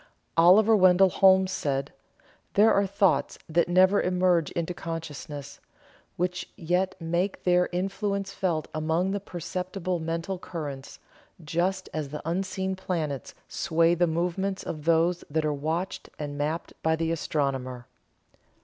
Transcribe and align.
Oliver 0.35 0.75
Wendall 0.75 1.11
Holmes 1.11 1.51
said: 1.51 1.93
"There 2.55 2.73
are 2.73 2.87
thoughts 2.87 3.37
that 3.47 3.69
never 3.69 4.01
emerge 4.01 4.49
into 4.53 4.73
consciousness, 4.73 5.59
which 6.17 6.49
yet 6.55 6.99
make 6.99 7.43
their 7.43 7.69
influence 7.71 8.33
felt 8.33 8.67
among 8.73 9.11
the 9.11 9.19
perceptible 9.19 9.99
mental 9.99 10.39
currents, 10.39 10.97
just 11.43 11.87
as 11.93 12.09
the 12.09 12.27
unseen 12.27 12.75
planets 12.75 13.35
sway 13.47 13.93
the 13.93 14.07
movements 14.07 14.63
of 14.63 14.85
those 14.85 15.23
that 15.29 15.45
are 15.45 15.53
watched 15.53 16.09
and 16.17 16.35
mapped 16.35 16.73
by 16.81 16.95
the 16.95 17.11
astronomer." 17.11 17.85